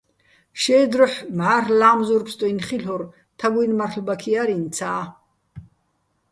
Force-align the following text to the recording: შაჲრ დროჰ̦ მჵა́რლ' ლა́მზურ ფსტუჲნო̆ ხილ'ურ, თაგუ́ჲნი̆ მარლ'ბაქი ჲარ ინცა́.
შაჲრ 0.61 0.87
დროჰ̦ 0.93 1.17
მჵა́რლ' 1.37 1.77
ლა́მზურ 1.79 2.21
ფსტუჲნო̆ 2.27 2.65
ხილ'ურ, 2.67 3.03
თაგუ́ჲნი̆ 3.37 3.77
მარლ'ბაქი 3.79 4.29
ჲარ 4.33 4.49
ინცა́. 4.57 5.01